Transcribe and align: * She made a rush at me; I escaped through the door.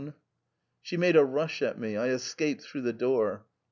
* 0.45 0.49
She 0.81 0.97
made 0.97 1.15
a 1.15 1.23
rush 1.23 1.61
at 1.61 1.77
me; 1.79 1.95
I 1.95 2.07
escaped 2.07 2.63
through 2.63 2.81
the 2.81 2.91
door. 2.91 3.45